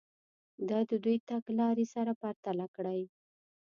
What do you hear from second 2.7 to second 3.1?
کړئ.